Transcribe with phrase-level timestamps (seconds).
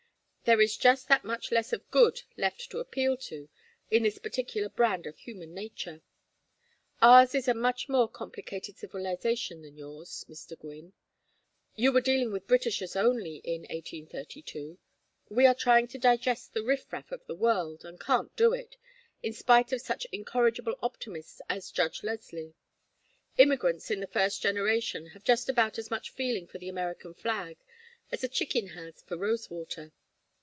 [0.43, 3.47] There is just that much less of good left to appeal to
[3.89, 6.01] in this particular brand of human nature.
[7.01, 10.59] Ours is a much more complicated civilization than yours, Mr.
[10.59, 10.91] Gwynne.
[11.77, 14.77] You were dealing with Britishers only, in 1832.
[15.29, 18.75] We are trying to digest the riffraff of the world, and can't do it,
[19.23, 22.55] in spite of such incorrigible optimists as Judge Leslie.
[23.37, 27.57] Immigrants in the first generation have just about as much feeling for the American flag
[28.11, 29.93] as a chicken has for Rosewater.